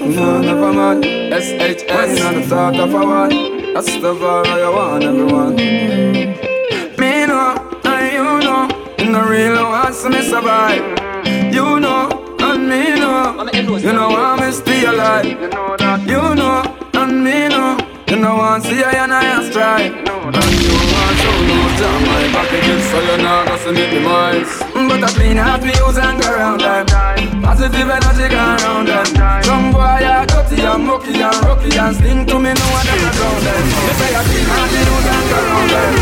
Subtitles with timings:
[0.00, 1.04] No, never mind.
[1.04, 3.74] SHN on the thought of a one.
[3.74, 5.56] That's the vibe I want, everyone.
[5.56, 8.68] Me know, and you know.
[8.98, 10.84] In the real one, so me survive.
[11.52, 13.50] You know, and me know.
[13.78, 15.26] You know, I'm still alive.
[16.06, 16.62] You know,
[16.94, 17.76] and me know.
[18.06, 19.92] You know, I want to see I and I strike.
[19.92, 23.84] And you want to know jam my back again, so you know, go see me
[23.90, 24.67] demise.
[24.88, 26.86] But I clean half me use and go around them.
[27.44, 29.06] Positive energy go around them.
[29.44, 33.12] Some boy are dirty and mucky and rocky and sting to me, no one ever
[33.12, 33.64] drown them.
[33.68, 35.92] They say I clean half me use and go around them.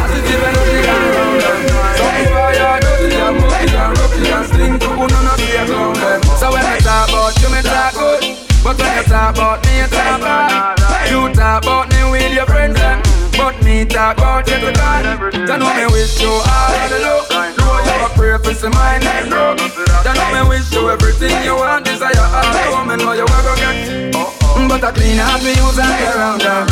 [0.00, 1.60] Positive energy go around them.
[2.00, 5.96] Some boy are dirty and mucky and rocky and sting to none of them around
[6.00, 6.20] them.
[6.40, 8.22] So when I talk about you, me talk good.
[8.64, 10.81] But when you talk about me, you talk bad.
[11.22, 12.98] You talk about me with your friends, them.
[13.38, 15.06] But me talk about you to God.
[15.32, 17.30] You know me wish you all the luck.
[17.62, 19.62] Know you a pray for some mind and broke.
[19.62, 22.74] You know me wish you everything you want, desire all.
[22.74, 24.10] Know me know you ever get.
[24.66, 26.66] But I clean up me use and around them.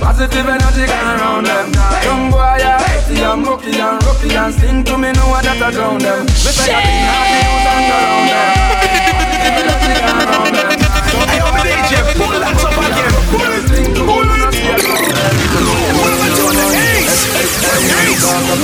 [0.00, 1.68] Positive energy around them.
[2.00, 5.70] Young boy, yeah, dirty and mucky and rocky and sing to me, know that I
[5.70, 6.24] drown them.
[6.24, 8.48] Me say I clean up me use and around them.
[8.64, 9.20] Positive
[9.60, 10.49] energy around them.
[18.50, 18.56] Me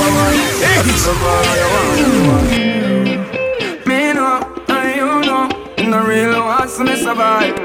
[4.12, 5.48] know, and you know,
[5.78, 7.56] in the real so me survive.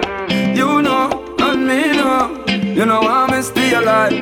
[0.55, 4.13] You know, and me know, you know I'm still alive.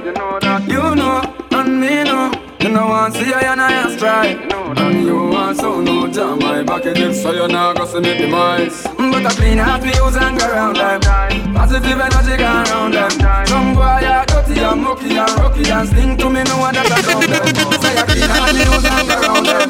[0.70, 4.50] You know, and me know, you know I see I and I strike.
[4.78, 8.18] And you want so no jam my back again, so you not go see me
[8.18, 8.88] demise.
[9.20, 11.02] But I clean me use and go around them.
[11.54, 13.12] Positive energy go around them.
[13.48, 16.88] Some boy are dirty and mucky and rocky and sting to me, no one that
[16.88, 17.44] I drown them.
[17.84, 19.70] Say I clean me use and go around them.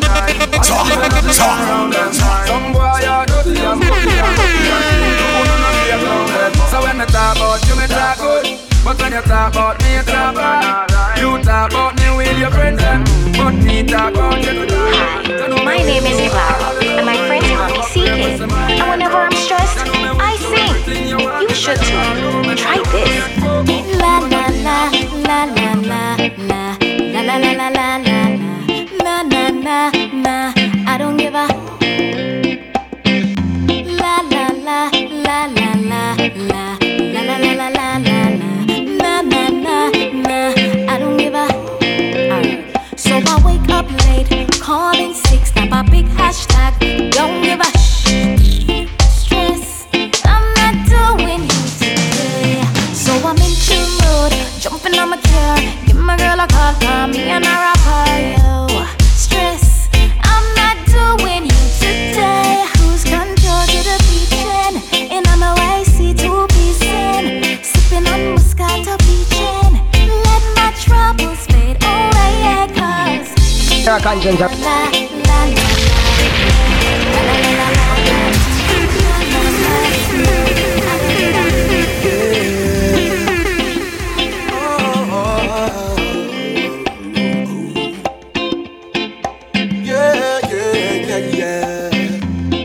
[0.54, 2.14] Positive energy go around them.
[2.14, 6.02] Some boy are dirty and mucky and rocky and sting to me, none of them
[6.06, 6.54] around them.
[6.70, 8.69] So when me talk about you, me talk good.
[8.90, 11.20] But when you talk about me, you talk bad.
[11.20, 13.04] You talk about me with your friends, them.
[13.38, 17.82] But me talk about you to My name is Clara, and my friends call me
[17.86, 18.42] CK.
[18.72, 21.20] And whenever I'm stressed, I sing.
[21.40, 22.56] You should too.
[22.56, 23.19] Try this.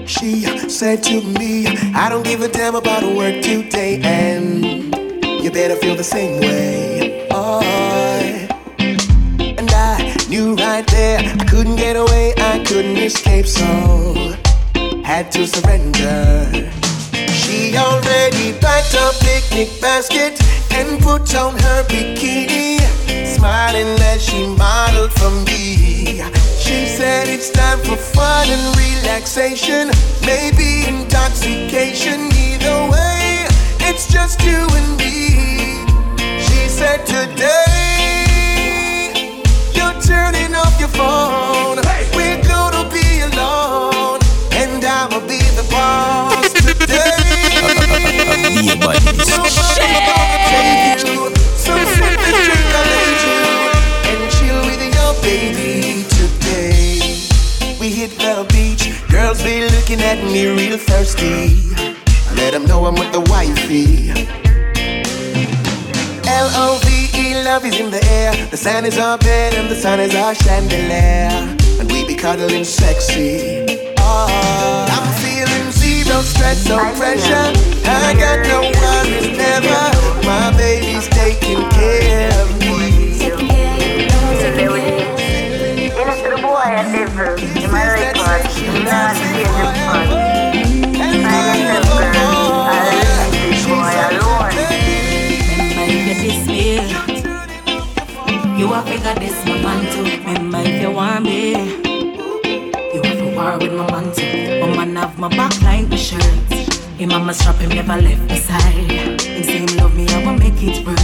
[0.06, 4.64] She said to me, I don't give a damn about work today, and
[5.44, 7.28] you better feel the same way.
[7.30, 8.03] Oh,
[10.34, 14.34] Knew right there I couldn't get away, I couldn't escape, so
[15.04, 16.50] had to surrender.
[17.30, 22.80] She already packed a picnic basket and put on her bikini,
[23.24, 26.20] smiling as she modeled for me.
[26.58, 29.92] She said it's time for fun and relaxation,
[30.26, 32.26] maybe intoxication.
[32.32, 33.46] Either way,
[33.86, 35.53] it's just you and me.
[60.34, 61.62] Me real thirsty.
[62.28, 64.10] I let them know I'm with the wifey.
[66.26, 68.32] L O V E, love is in the air.
[68.50, 71.30] The sun is our bed and the sun is our chandelier.
[71.78, 73.94] And we be cuddling sexy.
[73.98, 77.52] Oh, I'm feeling zero stress, no pressure.
[77.86, 79.82] I got no worries, never.
[80.26, 82.74] My baby's taking care of me.
[85.94, 87.43] Tienes tu boy at Liverpool, y me
[99.04, 100.02] got this, my man too.
[100.24, 101.50] Remember if you want me,
[102.94, 104.60] you have a war with my man too.
[104.60, 106.22] My man have my back like the shirt.
[106.98, 108.90] Him mama strap him never left beside.
[108.90, 110.96] Him say him love me, I will make it work.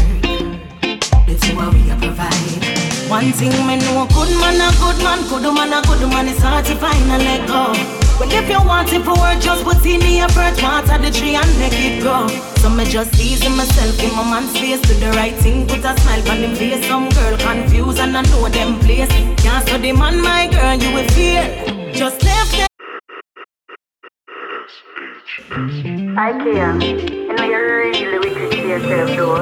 [1.27, 2.65] The two are we provide.
[3.11, 6.41] One thing me know, good man a good man, good man a good man, is
[6.41, 8.10] hard to find and let go.
[8.21, 11.37] Well, if you want it for work, just put in the effort, water the tree
[11.37, 12.29] and make it grow.
[12.61, 15.99] So me just easing myself in my man's face, do the right thing, put a
[15.99, 16.87] smile on him face.
[16.87, 19.09] Some girl confused and I know them place.
[19.41, 21.47] Can't study man, my girl, you will feel.
[21.95, 22.69] Just left them.
[26.15, 26.75] Hi, Kia.
[26.79, 29.39] You know you're really wicked to yourself, though.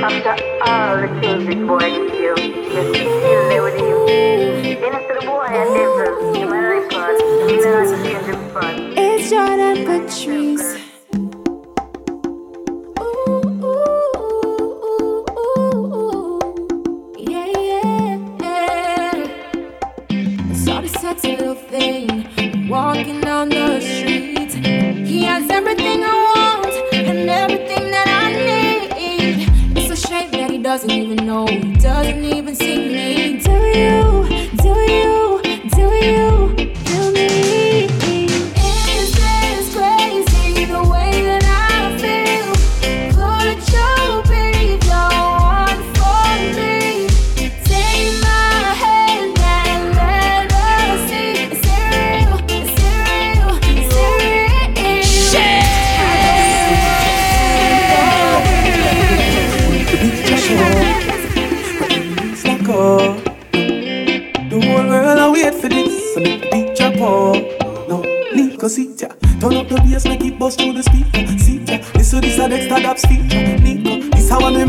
[0.00, 0.34] After
[0.64, 2.67] all the things this boy did to you,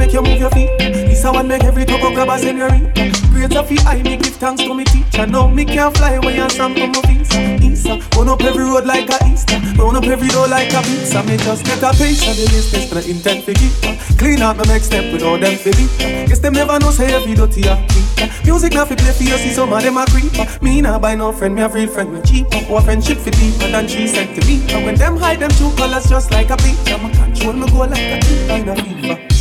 [0.09, 0.69] make you move your feet.
[0.79, 3.11] This how I make every taco grab a senorita.
[3.29, 5.25] Great of the eye, me give thanks to me teacher.
[5.27, 7.39] Now me can't fly away and some from my visa.
[7.63, 9.55] Isa, uh, run up every road like a Easter.
[9.55, 11.21] Uh, run up every door like a pizza.
[11.23, 13.93] Me just get a piece of the business, but I intend for keep her.
[14.17, 17.35] Clean out my next step with all them for Guess them never know say every
[17.35, 18.27] dirty a creeper.
[18.45, 20.45] Music not fi play for you, see some of them a creeper.
[20.63, 22.57] Me nah buy no friend, me a real friend, me cheaper.
[22.73, 24.79] Our friendship fi deeper than three centimeter.
[24.83, 28.01] When them hide them two colors just like a picture, me control me go like
[28.01, 29.38] a two kind of fever.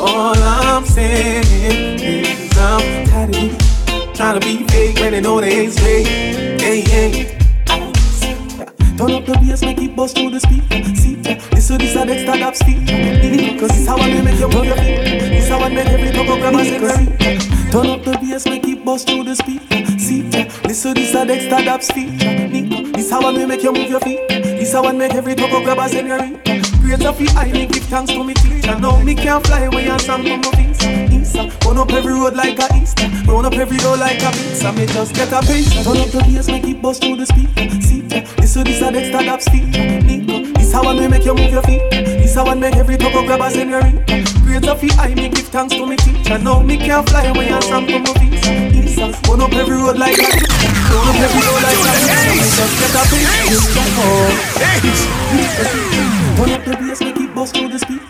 [0.00, 1.44] All I'm saying
[2.00, 4.14] is I'm tired of it.
[4.16, 6.06] Trying to be fake when they know they ain't straight.
[6.06, 7.36] Hey, hey.
[8.96, 10.82] Turn up the bass, make it bust through the speaker.
[10.96, 13.60] See ya, listen this a Dexter Daps feature.
[13.60, 15.04] Cause this how I make you move your feet.
[15.04, 17.70] This how I make every couple grab a senorita.
[17.70, 19.84] Turn up the bass, make it bust through the speaker.
[19.98, 22.92] See ya, listen this a Dexter Daps feature.
[22.92, 24.26] This how I make you move your feet.
[24.28, 25.88] This how I make every couple grab a.
[26.80, 28.32] Great of the eye, me give thanks to me
[28.70, 28.80] teacher.
[28.80, 31.14] Now me can't fly away and some from my visa.
[31.14, 33.08] Isa, run up every road like a Easter.
[33.26, 34.72] Run up every door like a pizza.
[34.72, 35.72] Me just get a piece.
[35.84, 37.68] Turn up the bass, make it bust through the speaker.
[37.80, 40.00] See ya, listen this a Dexter Daps feature.
[40.00, 41.82] Nico, this how I make you move your feet.
[41.90, 44.24] This how I make every top taco grab a senorita.
[44.44, 46.38] Great of the eye, me give thanks to me teacher.
[46.38, 48.52] Now me can't fly away and some from my visa.
[48.78, 50.28] Isa, run up every road like a
[50.90, 52.30] Run up every door like a pizza.
[52.30, 53.70] Me just get a piece.
[56.40, 58.09] Turn up the bass, make it bust through the speaker.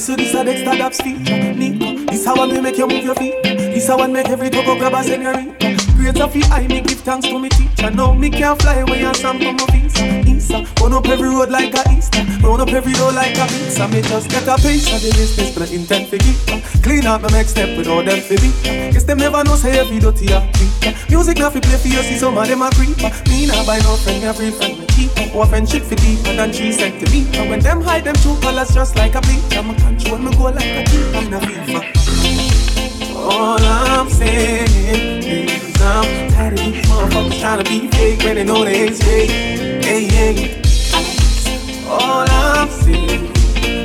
[0.00, 1.52] Listen this a Dexter Daps feature.
[1.52, 3.34] Nico, this how I make you move your feet.
[3.42, 5.69] This how I make every taco grab a senorita.
[6.00, 7.90] Great of the eye, me give thanks to me teacher.
[7.90, 10.24] Now me can't fly away and some from my visa.
[10.24, 12.24] Isa, run up every road like a Easter.
[12.24, 13.86] Uh, run up every road like a pizza.
[13.86, 16.40] Me just get a piece of the business, but I intend to keep.
[16.48, 18.48] Uh, clean up my next step with all them for me.
[18.64, 18.96] Uh.
[18.96, 20.96] Guess them never know say every dirty a creeper.
[21.12, 23.12] Music not fi play for you, see some of them a creeper.
[23.28, 25.36] Me nah buy no friend, real friend, me keeper.
[25.36, 27.44] Our friendship fi deeper than three centimeter.
[27.44, 29.62] When them hide them true colors just like a bleacher.
[29.62, 31.84] Me control me go like a keeper in a FIFA.
[33.20, 35.39] All I'm saying
[35.82, 39.30] I'm tired of these motherfuckers trying to be fake when they know they ain't straight.
[39.30, 40.62] Hey, hey.
[41.88, 43.32] All I'm saying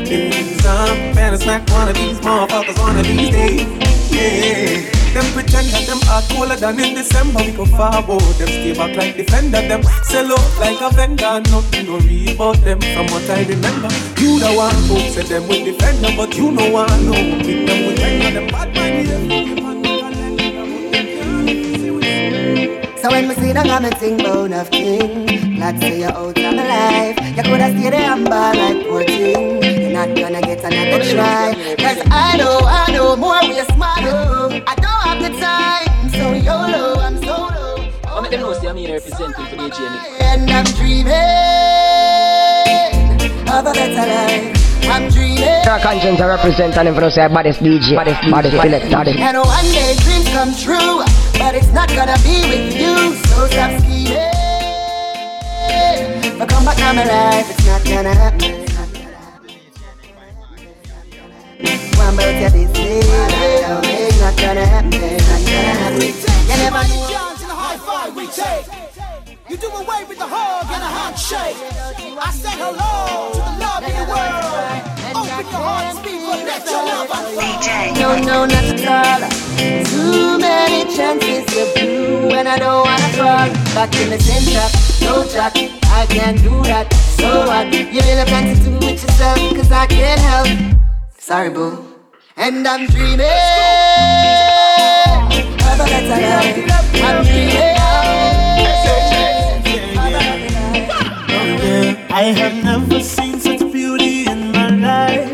[0.08, 3.86] is I'm better smack one of these motherfuckers one of these days.
[4.12, 4.96] Yeah.
[5.16, 7.40] Them pretend that them are cooler than in December.
[7.40, 9.62] We go forward, them stay back like defender.
[9.62, 11.40] Them sell out like a vendor.
[11.50, 13.88] Nothing no real about them from what I remember.
[14.20, 17.38] You the one who said them with defender, but you know I know.
[17.38, 19.75] With them with anger, them bad mind.
[23.05, 25.27] So when me see them, I'm a thing bone of king.
[25.57, 27.38] Glad to see you out of my life.
[27.38, 29.62] You coulda stayed there and ball like poor thing.
[29.62, 31.53] You're not gonna get another try.
[31.77, 34.00] Cause I know, I know more we smart.
[34.05, 34.50] oh.
[34.65, 36.09] I don't have the time.
[36.17, 37.77] So YOLO, I'm solo.
[38.07, 40.21] I make them know say I'm here representing for the DJ Nick.
[40.24, 41.13] And I'm dreaming
[43.53, 44.65] of a better life.
[44.89, 45.45] I'm dreaming.
[45.69, 49.13] Our conscience I represent and if you say baddest DJ, baddest, baddest selector.
[49.17, 51.01] And one day dreams come true,
[51.39, 53.15] but it's not gonna be with you.
[53.27, 54.18] So stop scheming.
[56.38, 58.65] But come back now, my life, it's not gonna happen.
[61.98, 64.94] One boat at this it's not gonna happen.
[64.94, 66.01] It's not gonna happen.
[66.01, 67.08] You never knew.
[67.10, 68.68] Johns in a high five we take.
[69.50, 71.58] You do away with the hug and a handshake.
[72.20, 74.95] I say hello to the love in the world.
[75.36, 78.00] Open your heart and speak for let your love unfold.
[78.00, 79.20] No, no, not at all.
[79.84, 83.50] Too many chances to blue when I don't wanna fall.
[83.75, 85.58] Back in the same trap, no track.
[85.92, 86.88] I can't do that.
[87.20, 87.68] So what?
[87.74, 90.48] You really plan to do with yourself, cause I can't help.
[91.18, 91.86] Sorry, boo.
[92.38, 93.27] And I'm dreaming
[95.68, 96.63] of a better life.
[97.04, 97.75] I'm dreaming.
[102.18, 103.64] I have never seen such beauty in my
[104.86, 105.25] I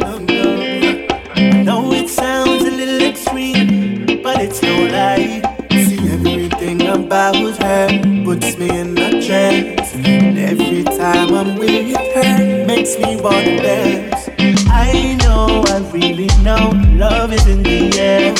[1.66, 5.42] know it sounds a little extreme, but it's no lie.
[5.72, 7.90] See everything about her
[8.24, 9.94] puts me in a trance.
[9.96, 14.30] And every time I'm with her, makes me wanna dance.
[14.70, 18.34] I know, I really know, love is in the air.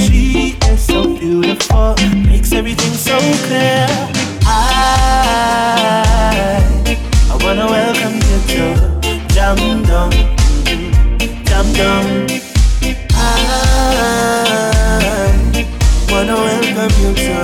[0.00, 1.94] She is so beautiful,
[2.26, 3.86] makes everything so clear.
[4.44, 5.64] I,
[7.30, 8.98] I wanna welcome you to
[9.38, 10.37] Dum,
[11.78, 12.26] Dum.
[12.82, 13.70] I ah,
[16.10, 17.38] wanna welcome you to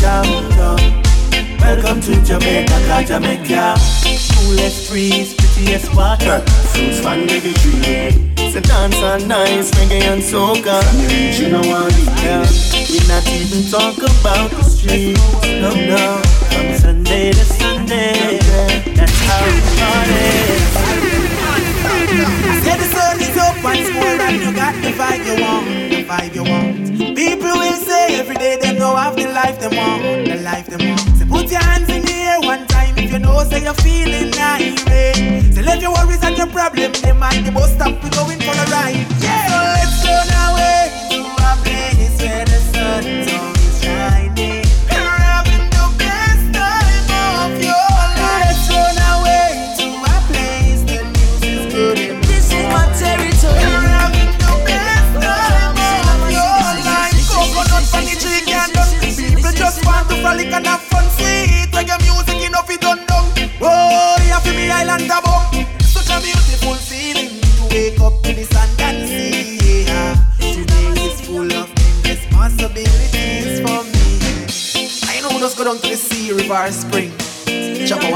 [0.00, 0.24] Jam
[0.56, 0.80] Dum.
[1.60, 3.76] Welcome to Jamaica, cause Jamaica
[4.32, 6.40] Coolest breeze, prettiest water
[6.72, 10.80] Fruits from the tree a dance and nice, reggae and soca
[11.38, 11.92] You know what
[12.24, 12.46] yeah.
[12.88, 18.45] We not even talk about the streets No, no From Sunday to Sunday
[28.16, 31.00] every day they know have the life they want, the life they want.
[31.18, 34.32] So put your hands in the air one time if you know say you're feeling
[34.32, 35.54] irate.
[35.54, 38.56] So let your worries and your problems them at the bus stop we going for
[38.56, 39.04] a ride.
[39.20, 42.25] Yeah, so let's turn away eh, to a place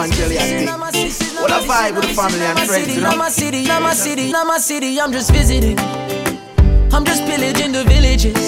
[0.01, 0.67] one jelly and.
[1.43, 3.19] What a vibe with the family and friends, you Not know.
[3.19, 4.99] my city, not my city, not my city.
[4.99, 5.79] I'm just visiting.
[6.95, 8.43] I'm just pillaging the villages.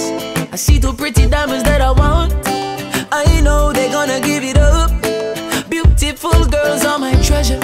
[0.54, 2.32] I see two pretty diamonds that I want.
[3.12, 4.90] I know they're gonna give it up.
[5.68, 7.60] Beautiful girls are my treasure.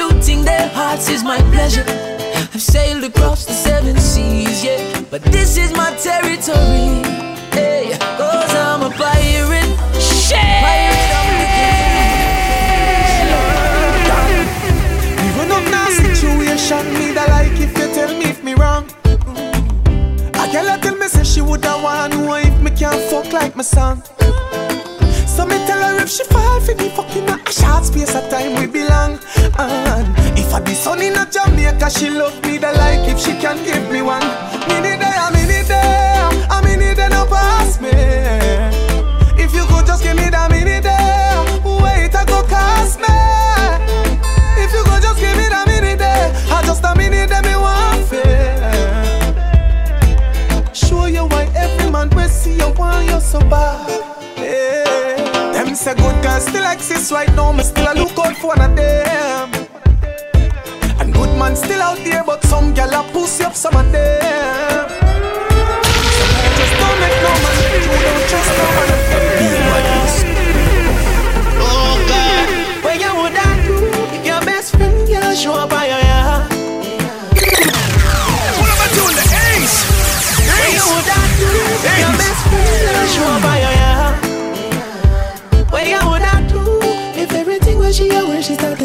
[0.00, 1.84] Looting their hearts is my pleasure.
[2.54, 5.02] I've sailed across the seven seas, yeah.
[5.10, 6.88] But this is my territory.
[7.52, 9.49] Hey, cause I'm a pirate.
[23.62, 24.02] My.
[25.26, 28.58] So me tell her if she fall for me fucking a short space of time
[28.58, 29.18] we belong.
[29.58, 33.32] And if I be sun in a Jamaica, she love me the like if she
[33.32, 34.24] can give me one.
[34.68, 35.09] Minute there,
[55.80, 58.76] say good girls still exist right now, me still a look out for one of
[58.76, 59.50] them.
[61.00, 64.88] And good man still out there, but some gal a pussy up some of them.
[66.16, 66.24] So
[66.58, 68.99] just don't make no man, you don't trust no man.
[88.42, 88.79] She a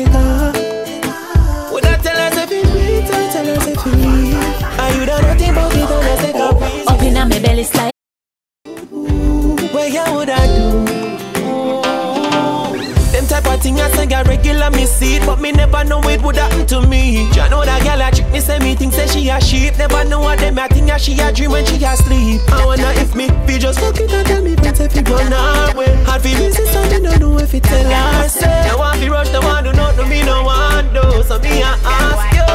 [14.16, 17.30] a regular, me see it, but me never know it would happen to me.
[17.34, 19.78] Ya know that girl a trick me, say me think say she a sheep.
[19.78, 22.42] Never know what them a think, a she a dream when she a sleep.
[22.52, 25.92] I wonder if me be just fucking and tell me but if you gone away.
[26.06, 28.28] Hard fi missing something, I know if it's tell lie.
[28.28, 28.48] say.
[28.48, 31.24] Now want fi rush, the one do not know me, no one do.
[31.24, 32.48] So me I ask you,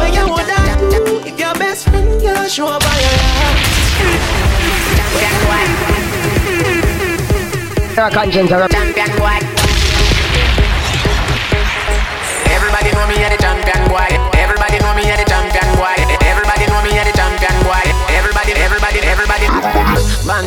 [0.00, 3.92] what you would I do if your best friend you show up by your ass?
[8.68, 9.51] Champion white.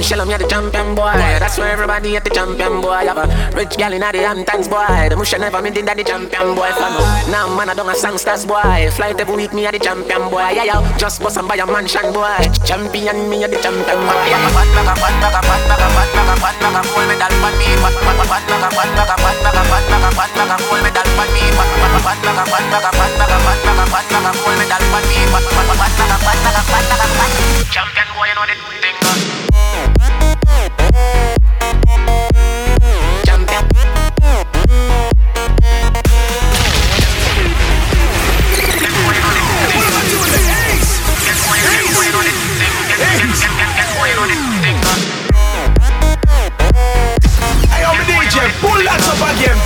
[0.06, 1.18] Shell me at the champion boy.
[1.42, 3.10] That's where everybody at the champion boy.
[3.10, 3.26] Have a
[3.58, 5.10] rich gal in the Hamptons boy.
[5.10, 6.70] The mush never made that the champion boy.
[6.78, 6.94] Fan
[7.34, 8.94] now man I don't a songsters boy.
[8.94, 10.54] Flight every week me at the champion boy.
[10.54, 12.38] Yeah yeah, just bust and buy a mansion boy.
[12.62, 14.22] Champion me at the champion boy.
[14.30, 16.78] Yeah, fat bag a fat bag a fat bag a fat bag a fat bag
[16.78, 17.70] a gold medal for me.
[17.82, 20.32] Fat fat fat bag a fat bag a fat bag a fat bag a fat
[20.38, 21.44] bag a gold medal for me.
[21.58, 24.08] Fat fat fat bag a fat bag a fat bag a fat bag a fat
[24.14, 25.18] bag a gold medal for me.
[25.34, 27.32] Fat fat fat bag a fat bag a fat bag a fat.
[27.74, 28.98] Champion boy, you know the thing.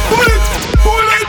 [0.10, 0.42] Pull it.
[0.84, 1.20] Pull it.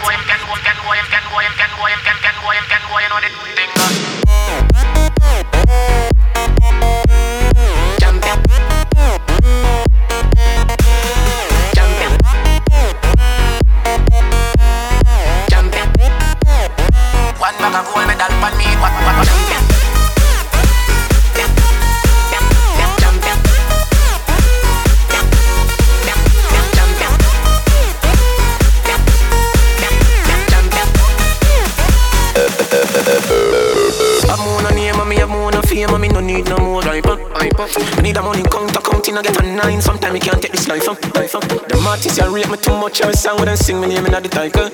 [37.96, 39.80] I need a money counter counting I get a nine.
[39.80, 40.98] Sometimes me can't take this life up.
[41.14, 41.42] Life up.
[41.42, 43.00] The artists you rate me too much.
[43.00, 44.70] Every song when sing me name in the title.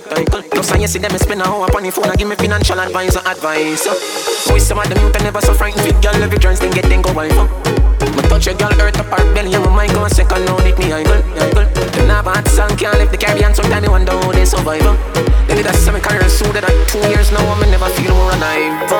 [0.50, 3.16] Plus I see them spend a hour upon the phone and give me financial advice
[3.16, 3.86] and advice.
[4.50, 5.82] With some of them youth I never so frightened.
[5.84, 7.95] Fit girl every chance then get then go wife up.
[8.28, 11.22] Touch a girl earth up her belly my mind go second now need me idle.
[11.40, 11.64] idle.
[11.96, 13.54] Them have a hot song can't leave the Caribbean.
[13.54, 14.82] Sometimes me wonder how they survive.
[15.48, 18.34] They did a semi career so that I two years now I'm never feel more
[18.34, 18.90] alive.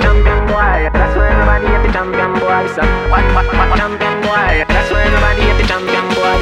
[0.00, 2.64] Champion boy, that's where everybody at the champion boy.
[2.72, 6.38] So what what what champion boy, that's where everybody at the champion boy.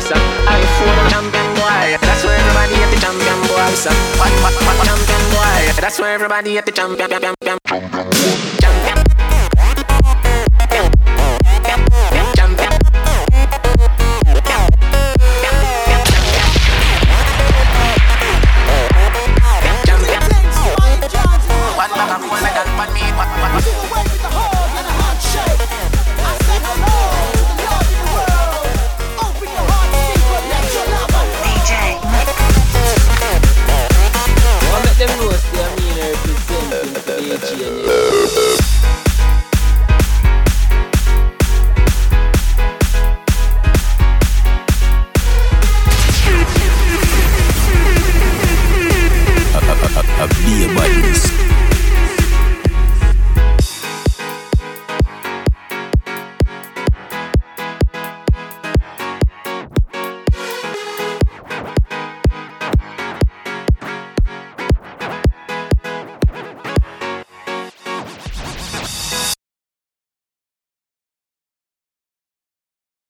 [0.46, 3.70] I phone champion boy, that's where everybody at the champion boy.
[3.80, 8.36] So what what what champion boy, that's where everybody at the champion champion champion champion.